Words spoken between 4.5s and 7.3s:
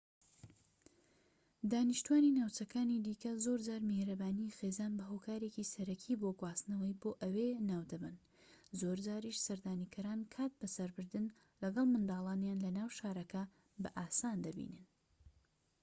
خێزان بە هۆکارێکی سەرەکی بۆ گواستنەوە بۆ